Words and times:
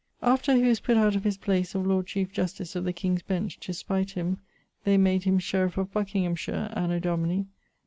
After 0.23 0.55
he 0.55 0.63
was 0.63 0.79
putt 0.79 0.97
out 0.97 1.15
of 1.15 1.23
his 1.23 1.37
place 1.37 1.75
of 1.75 1.85
Lord 1.85 2.07
Chief 2.07 2.31
Justice 2.31 2.75
of 2.75 2.85
the 2.85 2.91
King's 2.91 3.21
Bench, 3.21 3.59
to 3.59 3.71
spite 3.71 4.09
him, 4.09 4.39
they 4.83 4.97
made 4.97 5.25
him 5.25 5.37
sheriff 5.37 5.77
of 5.77 5.93
Buckinghamshire, 5.93 6.73
anno 6.75 6.99
Dni 6.99 7.45